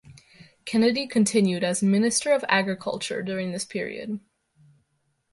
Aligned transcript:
Kennedy 0.65 1.05
continued 1.05 1.63
as 1.63 1.83
Minister 1.83 2.33
of 2.33 2.43
Agriculture 2.49 3.21
during 3.21 3.51
this 3.51 3.65
period. 3.65 4.19